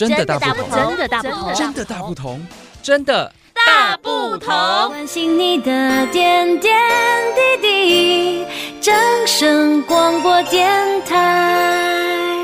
[0.00, 2.46] 真的大不同，真的大不同，真的大不同，
[2.82, 4.48] 真的大不同。
[4.88, 6.74] 关心你的点点
[7.60, 8.46] 滴滴，
[8.80, 8.94] 掌
[9.26, 10.70] 声广播电
[11.02, 12.34] 台。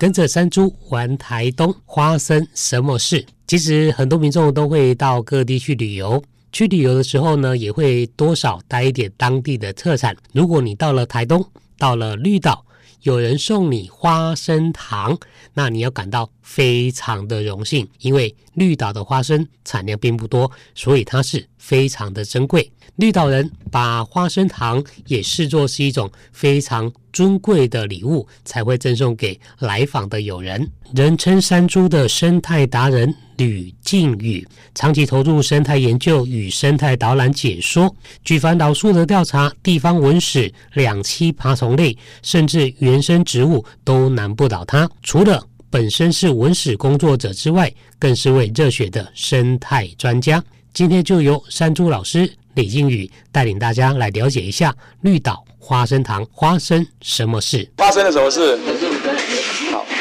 [0.00, 3.24] 跟着山猪玩台东花生什么事？
[3.46, 6.20] 其实很多民众都会到各地去旅游，
[6.50, 10.16] 去旅游的时候呢，也会多少带一点当地的特产。
[10.32, 11.48] 如果你到了台东，
[11.78, 12.64] 到了绿岛，
[13.02, 15.18] 有人送你花生糖，
[15.54, 22.70] 那你要感到非常的荣幸，因为绿岛的花生产量并不多，所以它是非常的珍贵。
[22.94, 30.66] 绿岛人把花生糖也视作是一种非常尊贵的礼物，才会赠送给来访的友人。
[30.94, 44.88] 人称山猪的生态达人吕靖宇，长期投入生态研究与生态导览解说，举凡老树的调查、地方文史、两栖爬虫类，甚至原生植物都难不倒他。
[45.02, 45.44] 除了
[45.76, 50.42] 本身是文史工作者之外，更是位热血的生态专家。
[50.72, 52.26] 今天就由山猪老师。
[52.54, 57.70] 李靖宇带领大家来了解一下绿岛花生糖花生什么事？
[57.76, 58.58] 发生了什么事？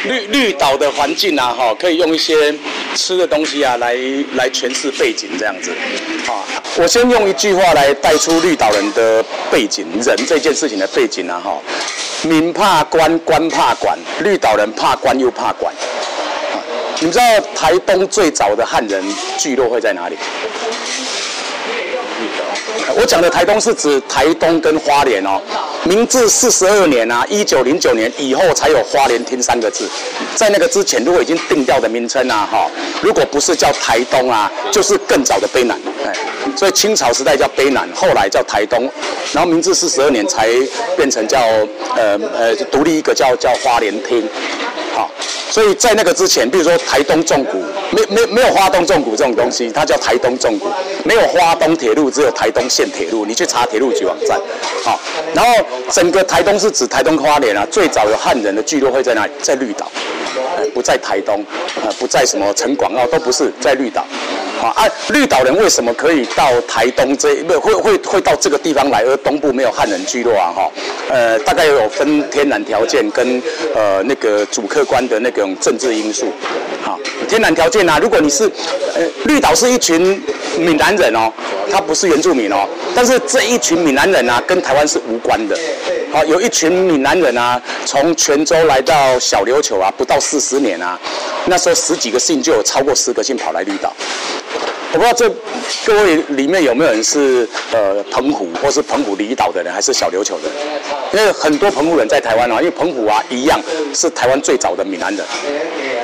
[0.06, 2.53] 绿绿岛的环境啊，哈，可以用一些
[2.95, 3.95] 吃的东西啊来
[4.36, 5.72] 来诠释背景，这样子。
[6.28, 6.45] 啊，
[6.78, 11.58] 我先用一句话来带出绿岛人的背景，人这件事情的背景啊，哈，
[12.23, 15.73] 民怕官，官怕管，绿岛人怕官又怕管。
[17.02, 19.03] 你知道台东最早的汉人
[19.38, 20.16] 聚落会在哪里？
[22.97, 25.41] 我讲的台东是指台东跟花莲哦。
[25.83, 29.88] 明治四十二年啊，一九零九年以后才有花莲厅三个字，
[30.36, 32.67] 在那个之前，如果已经定掉的名称啊，哈，
[33.02, 36.14] 如果不是叫台东啊，就是更早的卑南，哎，
[36.55, 38.89] 所以清朝时代叫卑南，后来叫台东，
[39.31, 40.49] 然后明治四十二年才
[40.97, 41.39] 变成叫
[41.95, 44.27] 呃呃独立一个叫叫花莲厅。
[45.56, 50.67] 所以在那个之前，比如说台东重谷，没没没有花东重谷这种东西，它叫台东重谷，
[51.06, 54.38] 没有花东铁路，只有台东线铁路，你去查铁路局网站。
[54.83, 54.99] 好，
[55.33, 59.32] 然后整个台东是指台东花莲啊，最早有汉人的聚落会在哪里？
[59.42, 59.89] 在绿岛，
[60.73, 61.42] 不在台东，
[61.82, 64.05] 呃，不在什么城广澳，都不是在绿岛。
[64.61, 70.52] 啊，绿岛人为什么可以到台东这不会会会到这个地方来，而东部没有汉人聚落啊？
[70.55, 70.71] 哈，
[71.10, 73.42] 呃，大概有分天然条件跟
[73.76, 76.32] 呃那个主客观的那种政治因素。
[76.82, 78.49] 好，天然条件啊，如果你是
[78.95, 80.21] 呃绿岛是一群
[80.58, 81.32] 闽南人哦，
[81.72, 85.58] 他不是原住民哦，但是这一群闽南人啊，跟台湾是无关的。
[86.11, 90.98] 好，有一群闽南人啊，从泉州来到小琉球啊，不到四十年啊，
[91.45, 93.93] 那时候十几个姓就有超过十个姓跑来绿岛。
[94.95, 95.30] 我不知道这
[95.86, 100.50] 各位里面有没有人是呃澎湖或是澎湖离岛的人，还是小琉球的？
[101.11, 103.60] 因为很多澎湖人在台湾啊，因为澎湖啊一样
[103.94, 105.26] 是台湾最早的闽南人，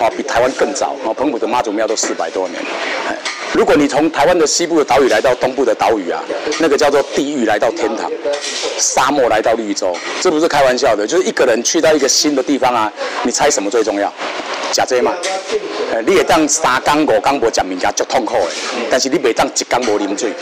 [0.01, 2.62] 啊比台湾更早啊，澎湖的妈祖庙都四百多年。
[3.53, 6.22] 如果你从台湾的西部的岛屿来到东部的岛屿啊，
[6.59, 8.12] 那个叫做地狱来到天堂，
[8.78, 12.91] 沙漠来到绿洲，这不是开玩笑的，就是一个人去到一个新的地方啊，
[13.24, 14.12] 你猜什么最重要？
[14.71, 15.13] 食这嘛？
[15.93, 18.51] 呃，你也当三缸五缸无食物件足痛苦的，
[18.89, 20.33] 但是你袂当一缸无啉水，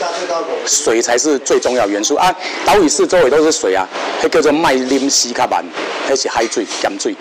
[0.64, 2.32] 水才是最重要元素啊！
[2.64, 3.86] 岛屿四周围都是水啊，
[4.22, 5.64] 那叫做麦啉西卡曼，
[6.08, 7.14] 那是海水咸水。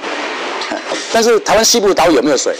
[1.11, 2.55] 但是台湾西部岛屿有没有水？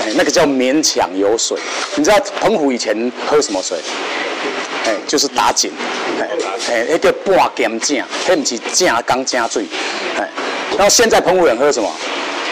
[0.00, 1.58] 哎，那个叫勉强有水。
[1.96, 3.76] 你知道澎湖以前喝什么水？
[4.86, 5.72] 哎，就是打井。
[6.20, 6.28] 哎，
[6.70, 9.64] 哎，那个半咸井，那不是正缸正水。
[10.16, 10.28] 哎，
[10.76, 11.90] 然后现在澎湖人喝什么？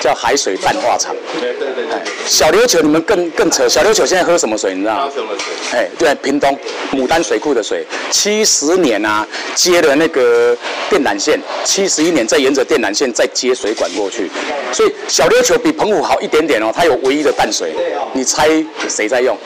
[0.01, 1.15] 叫海水淡化厂。
[1.41, 1.99] 对对对，对。
[2.27, 4.75] 小琉球你们更更扯，小琉球现在喝什么水？
[4.75, 5.13] 你知道吗？
[5.15, 5.79] 什么水？
[5.79, 6.57] 哎，对，屏东
[6.93, 10.57] 牡丹水库的水，七十年啊，接了那个
[10.89, 14.31] 电缆线，七十一年再沿着电缆线再接水管过去，
[14.73, 17.75] 所以小琉球比澎湖好一点点哦，它有唯一的淡水，
[18.13, 18.49] 你猜
[18.89, 19.37] 谁在用？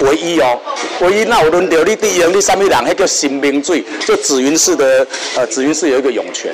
[0.00, 0.58] 唯一哦，
[1.00, 2.82] 唯一那我轮流你第一，你什么人？
[2.84, 5.06] 那叫新兵罪，就紫云寺的
[5.36, 6.52] 呃，紫云寺有一个涌泉，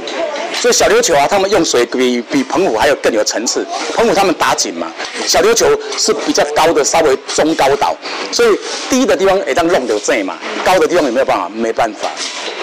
[0.61, 3.65] 所以小琉球啊，他们用水比比澎湖还有更有层次。
[3.95, 4.93] 澎湖他们打井嘛，
[5.27, 5.67] 小琉球
[5.97, 7.97] 是比较高的，稍微中高岛，
[8.33, 8.59] 所以
[8.91, 11.49] 低的地方会当弄到这嘛，高的地方有没有办法？
[11.55, 12.11] 没办法。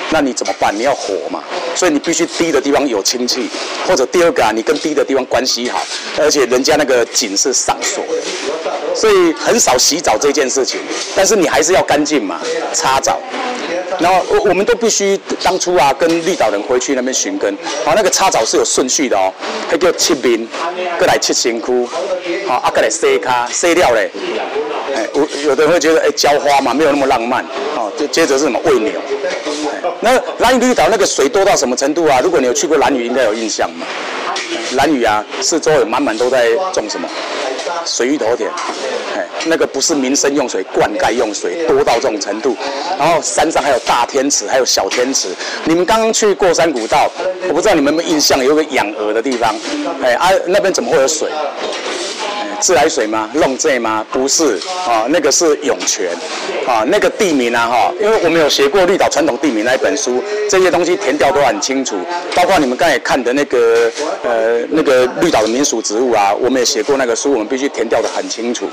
[0.09, 0.71] 那你怎么办？
[0.77, 1.41] 你要活嘛，
[1.75, 3.49] 所以你必须低的地方有氢气，
[3.87, 5.83] 或者第二个啊，你跟低的地方关系好，
[6.19, 8.62] 而且人家那个井是上锁的，
[8.95, 10.79] 所以很少洗澡这件事情。
[11.15, 12.39] 但是你还是要干净嘛，
[12.73, 13.19] 擦澡。
[13.99, 17.55] 然后我我们都必须当初啊，跟绿岛人回去那边寻根，
[17.85, 19.31] 好，那个擦澡是有顺序的哦，
[19.69, 20.47] 还叫切面，
[20.97, 21.87] 过来切身躯，
[22.47, 24.09] 好，啊，过来洗卡，洗了嘞。
[24.95, 27.45] 哎，有有的人会觉得哎，浇花嘛，没有那么浪漫，
[27.75, 28.91] 哦，就接着是什么喂牛。
[30.01, 32.19] 那兰屿绿岛那个水多到什么程度啊？
[32.21, 33.85] 如果你有去过兰屿，应该有印象嘛。
[34.71, 37.07] 兰屿啊，四周有满满都在种什么？
[37.85, 38.49] 水芋头田，
[39.15, 42.55] 哎，那个不是民生用水，灌溉用水多到这种程度。
[42.97, 45.29] 然后山上还有大天池，还有小天池。
[45.65, 47.09] 你们刚刚去过山古道，
[47.47, 49.53] 我不知道你们有没有印象，有个养鹅的地方，
[50.01, 51.29] 哎啊，那边怎么会有水？
[52.59, 53.29] 自来水吗？
[53.33, 54.05] 弄这吗？
[54.09, 54.57] 不是
[54.87, 56.11] 啊，那个是涌泉
[56.67, 61.95] 啊，那个地名啊哈，因为我们有学过绿岛传统地名那一本书，这些东西填掉都很清楚，
[62.35, 63.91] 包括你们刚才看的那个
[64.23, 68.65] 呃那个绿岛的民俗植物啊，我们也写过那个书，我们必须填掉的很清楚。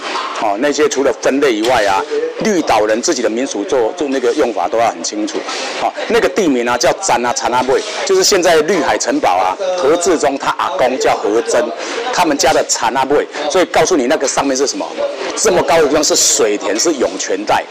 [0.42, 2.02] 哦，那些除了分类以外啊，
[2.44, 5.38] 绿岛人自己的民俗做做那个用法都要很清楚。
[5.80, 11.64] 好，那个地名啊叫詹啊查那贝，就是现在绿海城堡啊，何志忠他阿公叫何真，
[12.12, 13.66] 他们家的查那贝，所以。
[13.70, 14.84] 告诉你那个上面是什么？
[15.42, 17.64] 这么高的地方是水田，是涌泉带，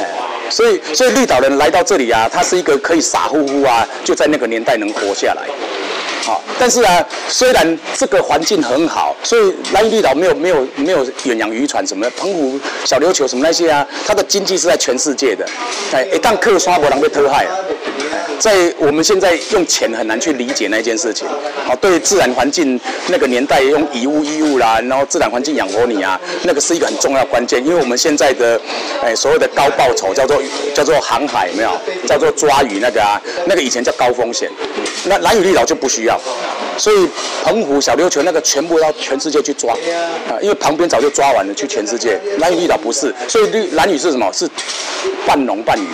[0.00, 5.42] 哎，所以所以绿岛人来到这里啊，他是一个可以傻乎乎啊，就在那个年代能活下来，
[6.24, 15.44] 好，但是啊，虽然这个环境很好，所以兰屿绿岛没有没有没有远洋渔船什么的，澎湖小琉球什么那些啊，它的经济是在全世界的，
[15.92, 17.56] 哎，一旦客刷不能被偷害啊。
[18.38, 21.28] 在我们现在用钱很难去理解那件事情，
[21.64, 28.60] 好，对自然环境那个年代用以物易物啦，然后自然环境养活你啊，那个是一个很重要关键，因为我们现在的
[29.00, 30.42] 哎所谓的高报酬叫做
[30.74, 31.70] 叫做航海没有，
[32.04, 34.50] 叫做抓鱼那个啊，那个以前叫高风险，
[35.04, 36.11] 那兰屿绿岛就不需要，
[36.78, 37.08] 所以
[37.44, 39.72] 澎湖小琉球那个全部要全世界去抓
[40.28, 44.30] 啊，因为旁边早就抓完了，去全世界，蓝屿绿岛不是，所以绿蓝屿是什么？
[44.32, 44.48] 是
[45.26, 45.86] 半农半渔，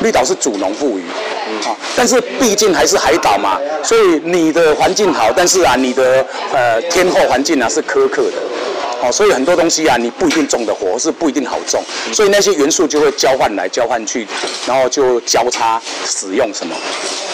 [0.00, 1.02] 绿岛是主农副渔。
[1.64, 8.34] 啊，但是毕竟还是海岛嘛，所以你的环境好，但是啊，你的呃天候环境啊是苛刻的，
[9.02, 11.82] 哦，所以很多东西啊，你不一定种得活，是不一定好种，
[12.12, 14.26] 所以那些元素就会交换来交换去，
[14.66, 16.74] 然后就交叉使用什么。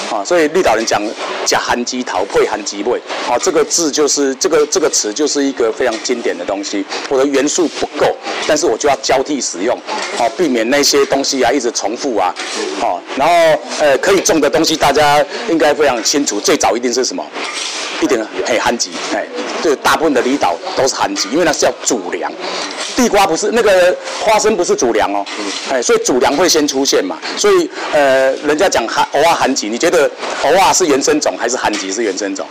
[0.08, 1.02] 啊，所以绿岛人讲
[1.44, 6.84] 假含鸡桃配含鸡味，啊，这个字就是这个这个词就是一个非常经典的东西。
[7.08, 8.14] 我的元素不够，
[8.46, 9.76] 但是我就要交替使用，
[10.16, 12.32] 啊，避免那些东西啊一直重复啊，
[12.80, 17.24] 啊，然后呃可以种的东西大家应该非常清楚，最早一定是什么？
[18.02, 19.26] 一定嘿旱季，哎，
[19.62, 22.30] 对，大部分的离岛都是旱季，因为那是叫主粮。
[22.94, 25.24] 地瓜不是那个花生不是主粮哦，
[25.70, 30.10] 哎，所以主粮会先出现嘛，所以呃，人家讲韩偶尔韩吉，你觉得
[30.44, 32.46] 偶尔是原生种还是韩吉是原生种？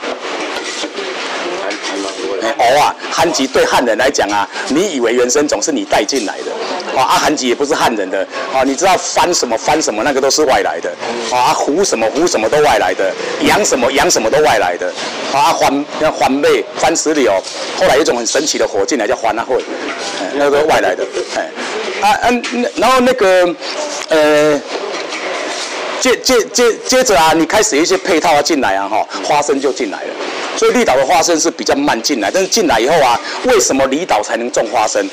[2.58, 6.52] 偶尔寒极对汉人来讲啊，你以为原生种是你带进来的。
[6.96, 10.90] 啊，阿寒吉也不是汉人的，啊，你知道翻什么翻什么那个都是外来的，
[11.36, 13.12] 啊，胡什么胡什么都外来的，
[13.42, 14.88] 洋什么洋什么都外来的，
[15.34, 17.34] 啊，番像番妹番石榴，
[17.78, 19.62] 后来有一种很神奇的火进来叫番阿会，
[20.36, 21.06] 那个外来的，
[21.36, 21.50] 哎，
[22.02, 23.54] 啊嗯，然后那个
[24.10, 24.62] 呃，
[26.00, 30.10] 接接接接着啊，你开始一些配套啊进来啊，哈，花生就进来了，
[30.56, 35.10] 所以绿岛的花生是比较慢进来，但是进来以后啊，为什么离岛才能种花生？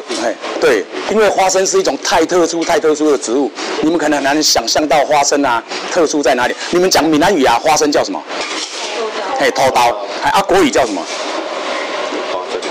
[0.24, 3.50] 哎，对，因为花生是一种太特殊、太特殊的植物，
[3.82, 6.54] 你们可能很难想象到花生啊特殊在哪里。
[6.70, 8.22] 你们讲闽南语啊，花生叫什么？
[9.38, 9.96] 哎，偷刀。
[10.22, 11.02] 哎，啊，国语叫什么？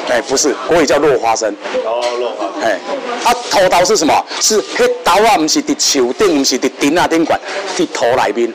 [0.09, 1.53] 哎，不是，国语叫落花生。
[1.85, 2.62] 哦，落花生。
[2.63, 2.79] 哎，
[3.23, 4.25] 啊，土豆是什么？
[4.39, 7.39] 是迄豆啊，不是在树顶，不是在顶啊顶管，
[7.77, 8.53] 在土里面。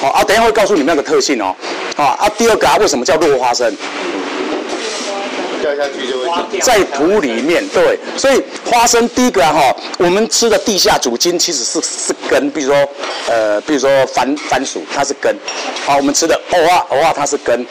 [0.00, 1.54] 好，啊，等一下会告诉你们那个特性哦。
[1.96, 3.74] 啊，啊，第二个啊，为什么叫落花生？
[6.60, 12.88] 在土里面，对，所以花生第一个哈、啊，我们吃的地下主筋其实是是根，比如说
[13.28, 15.34] 呃，比如说番番薯，它是根，
[15.84, 17.66] 好，我们吃的蚵仔蚵仔它是根，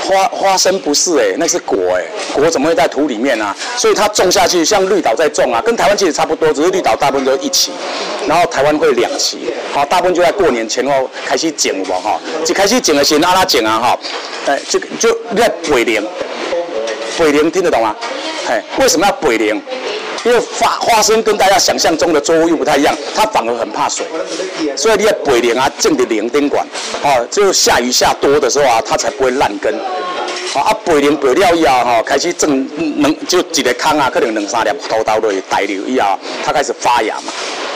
[0.00, 2.04] 花花生不是哎、那是果哎、
[2.34, 3.54] 果怎么会在土里面啊？
[3.76, 7.72] 所以它种下去，像绿岛在种啊，跟台湾其实差不多，只是绿岛大部分都一起，
[8.26, 13.98] 然后台湾会两期，好，大部分就在过年前后开始种吧哈，就开始种的时候，阿拉剪啊哈，
[14.46, 16.02] 哎，就就在尾年。
[17.20, 17.94] 北灵听得懂吗？
[18.48, 19.62] 哎，为什么要北灵？
[20.24, 24.06] 因为花花生跟大家想象中的作物又不太一样，它反而很怕水，
[24.74, 26.66] 所以你要北灵啊，种的零丁管，
[27.02, 29.74] 哦，就下雨下多的时候啊，它才不会烂根。
[30.54, 37.32] 啊，北灵北料以后哈，开始种能就一个坑啊，可能两三粒土豆落去带流以后，它开始发芽嘛。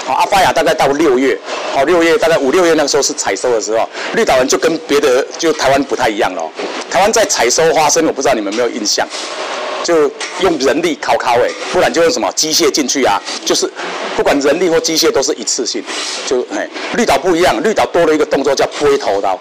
[0.06, 1.38] 好，阿发芽大概到六月，
[1.72, 6.50] 好六月大概五六月那个时候是采收的时候，绿岛人就跟别的就台湾不太一样喽。
[6.90, 9.08] 台湾在采收花生，我不知道你们有没有印象，
[9.82, 13.68] 就用人力烤烤诶，不然就用什么机械进去啊，就是
[14.14, 15.82] 不管人力或机械都是一次性，
[16.26, 19.40] 就哎，绿岛不一样，绿岛多了一个动作叫背头刀，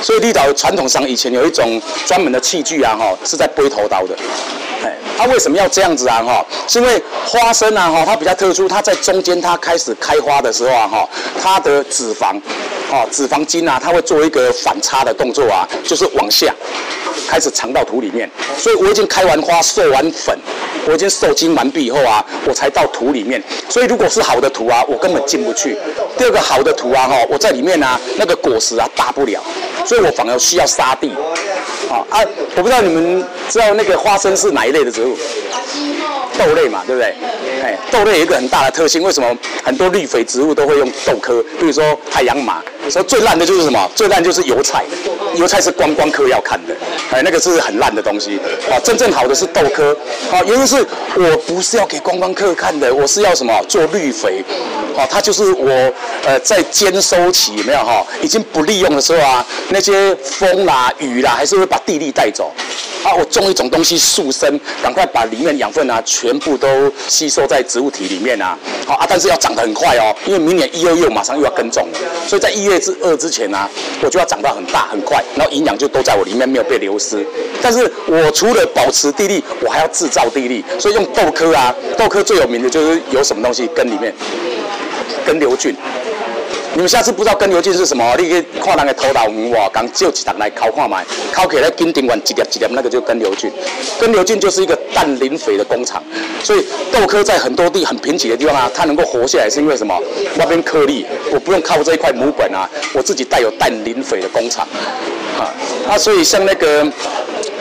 [0.00, 4.16] 所以绿岛传统上以前有一种专门的器具啊，哈，是在背头刀的。
[5.18, 6.22] 它为什么要这样子啊？
[6.22, 11.08] 哈，是因为花生啊，哈，它比较特殊，它在中间它开始开花的时候啊，哈，
[11.42, 12.40] 它的脂肪
[12.92, 16.54] 哦，脂肪筋啊，它会做一个反差的动作啊，就是往下
[17.28, 18.30] 开始藏到土里面。
[18.56, 20.38] 所以我已经开完花、授完粉，
[20.86, 23.42] 我已经受精完毕以后啊，我才到土里面。
[23.68, 25.76] 所以如果是好的土啊，我根本进不去。
[26.16, 29.42] 第二个好的土啊，哈，我在里面啊，那个果实啊大不了，
[29.84, 31.12] 所以我反而需要沙地。
[31.90, 32.24] 啊啊，
[32.56, 35.16] 我不知道你们知道那个花生是哪一类的植物？
[36.38, 37.14] 豆类嘛，对不对？
[37.64, 41.42] 哎，豆类有一个很大的特性，为什么很多绿肥植物都会用豆科？
[41.58, 43.90] 比如说太阳马，说最烂的就是什么？
[43.94, 44.84] 最烂就是油菜，
[45.34, 46.74] 油菜是观光客要看的，
[47.10, 48.38] 哎，那个是很烂的东西。
[48.70, 49.96] 啊，真正好的是豆科。
[50.30, 50.76] 啊，原因是
[51.16, 53.52] 我不是要给观光客看的，我是要什么？
[53.68, 54.44] 做绿肥。
[54.98, 55.70] 哦，它就是我
[56.26, 62.52] 呃在兼收期有没有哈，已经不利用的时候啊，那些风啦、雨啦，还是会把地力带走。
[63.04, 68.58] 啊，我种一种东西速生，赶快把里面养分啊全部都吸收在植物体里面啊。
[68.84, 73.70] 好啊，但是要长得很快哦，因为明年一、二月马上又要耕种了，所以在一月之二之前啊，
[74.02, 77.24] 我就要长到很大很快，然后营养就都在我里面没有被流失。
[77.62, 84.12] 但是我除了保持地力，我还要制造地力，所以用豆科啊，豆科最有名的就是有什么东西根里面。
[85.28, 85.76] 根瘤菌，
[86.72, 93.52] 你们下次不知道根瘤菌是什么，你可以看人的头脑红哇，刚就几档来烤看买，烤起来金顶管几粒几粒，那个就根瘤菌。
[94.00, 96.02] 根瘤菌就是一个氮磷肥的工厂，
[96.42, 99.94] 所以豆科在很多地很贫瘠的地方啊，它能够活下来是因为什么？
[100.36, 104.66] 那边颗粒，我不用靠这一块母本啊，我自己带有氮磷肥的工厂，
[105.38, 105.52] 啊，
[105.90, 106.90] 啊，所以像那个。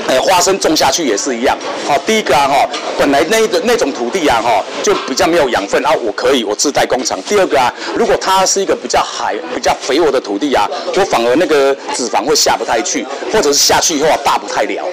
[0.07, 1.57] 呃，花生种下去也是一样。
[1.85, 7.21] 好，第一个啊，哈，本来那个那种土地啊，哈，就比较没有养分啊，我可以我自带工厂。
[7.23, 14.83] 第二个啊，如果它是一个比较海、比较肥沃的土地啊，我反而那个脂肪会下不太去，或者是下去以后啊，大不太了。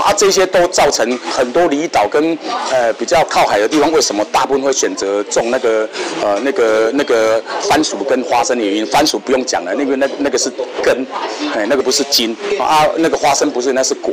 [0.00, 2.36] 啊，这些都造成很多离岛跟
[2.70, 5.88] 呃比较靠海的地方，为什么大部分会选择种那个
[6.22, 8.86] 呃那个那个番薯跟花生的原因？
[8.86, 10.50] 番薯不用讲了，那个那那个是
[10.82, 11.06] 根，
[11.54, 14.12] 哎，那个不是茎啊，那个花生不是，那是果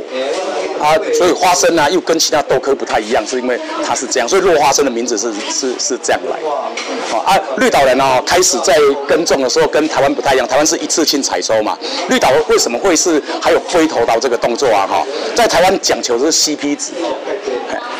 [0.80, 7.18] 啊，所以花生呢、啊、又跟其他豆科不太一样，是因为它是这样，所以落花生的名字是是是这样来的。
[7.18, 11.76] 啊，绿岛人啊开始在耕种的时候跟台湾不太一样，台湾是一次性采收嘛，
[12.08, 14.86] 绿岛为什么会是还有灰头刀这个动作啊？
[14.86, 15.70] 哈，在台湾。
[15.82, 16.92] 讲求的是 CP 值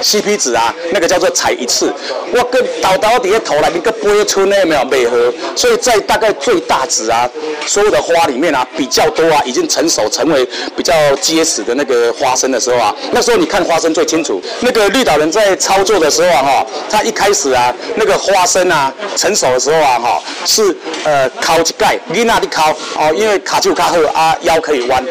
[0.03, 1.91] ，CP 值啊，那个叫做采一次。
[2.33, 7.29] 我跟倒倒底下头来，一个八寸的没有美合，所以在大概最大值啊，
[7.67, 14.40] 所有的花里面啊比较多啊，已经成熟成为比较结实的那个花生的时候啊，那时候你看花生最清楚。
[14.61, 25.05] 那个绿岛人在操作的时候啊，哈，他一开始啊，那个花生啊成熟的时候啊，哈，是呃靠一盖，你那里靠哦，因为卡住卡后啊腰可以弯。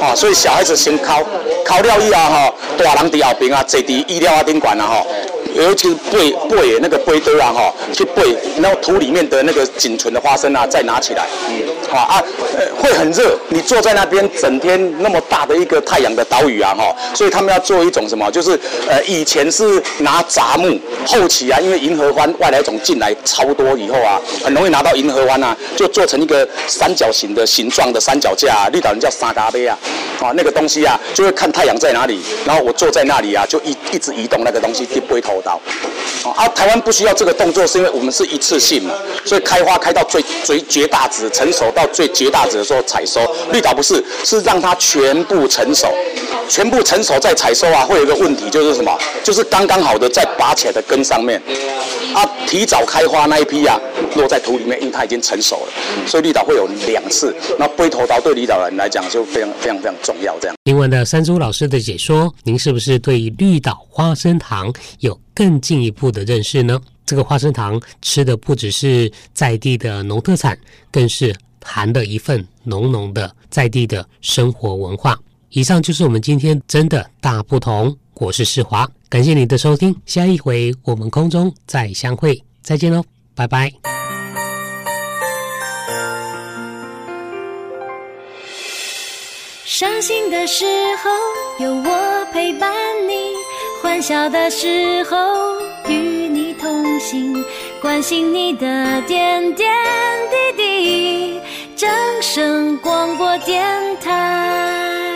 [0.00, 1.22] 啊，所以小孩子先烤，
[1.64, 5.06] 烤掉以后哈，大人在后边啊，坐在医疗啊宾馆啊哈，
[5.54, 12.22] 尤其是背背那个背堆啊哈，去背，然后土里面的那个仅存的花生啊，再拿起来，嗯，好啊，
[12.56, 18.58] 呃，会很热，你坐在那边整天那么大的一个太阳的岛屿啊哈，所以他们要做一种什么，就是
[18.88, 29.78] 呃以前是拿杂木，后期啊，因为银河湾外来种进来超多以后啊，很容易拿到银河湾啊，就做成一个三角形的形状的三脚架，绿岛人叫沙嘎杯啊。
[30.20, 35.60] 啊，那个东西啊，就会看太阳在哪里，然后我坐在那里啊，就一一直移动那个东西，去背头刀。
[36.34, 38.94] 啊，台湾不需要这个动作，是因为我们是一次性嘛，
[39.26, 43.20] 所以开花开到最最绝大值，成熟到最绝大值的时候采收。
[43.52, 45.94] 绿岛不是，是让它全部成熟，
[46.48, 48.96] 全部成熟再采收啊，会有一个问题就是什么？
[49.22, 51.40] 就是刚刚好的在拔起来的根上面，
[52.14, 53.78] 啊，提早开花那一批啊，
[54.16, 55.72] 落在土里面，因为它已经成熟了，
[56.06, 57.34] 所以绿岛会有两次。
[57.58, 60.36] 那背头刀对离岛人来讲就非常非常非常重要。
[60.38, 66.78] 这样，听完了山猪老师的解说，您是不是对绿岛花生糖有更进一步的认识呢？
[67.06, 70.58] 这个花生糖吃的不只是在地的农特产，
[70.90, 75.18] 更是含了一份浓浓的在地的生活文化。
[75.54, 77.96] 以上就是我们今天真的大不同。
[78.14, 83.04] 我是世华，感谢你的收听，下一回我们空中再相会，再见喽，
[83.36, 83.72] 拜拜。
[89.64, 90.64] 伤心的时
[90.96, 92.74] 候有我陪伴
[93.08, 93.14] 你，
[93.80, 95.16] 欢笑的时候
[95.88, 97.32] 与你同行，
[97.80, 99.72] 关心你的点点
[100.56, 101.40] 滴滴。
[101.76, 101.88] 正
[102.20, 103.64] 声广播电
[104.00, 105.13] 台。